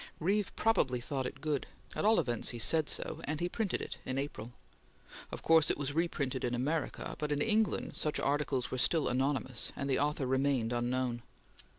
Reeve 0.19 0.51
probably 0.55 0.99
thought 0.99 1.27
it 1.27 1.41
good; 1.41 1.67
at 1.95 2.03
all 2.03 2.19
events, 2.19 2.49
he 2.49 2.57
said 2.57 2.89
so; 2.89 3.21
and 3.25 3.39
he 3.39 3.47
printed 3.47 3.83
it 3.83 3.99
in 4.03 4.17
April. 4.17 4.51
Of 5.31 5.43
course 5.43 5.69
it 5.69 5.77
was 5.77 5.93
reprinted 5.93 6.43
in 6.43 6.55
America, 6.55 7.15
but 7.19 7.31
in 7.31 7.39
England 7.39 7.95
such 7.95 8.19
articles 8.19 8.71
were 8.71 8.79
still 8.79 9.07
anonymous, 9.07 9.71
and 9.75 9.87
the 9.87 9.99
author 9.99 10.25
remained 10.25 10.73
unknown. 10.73 11.21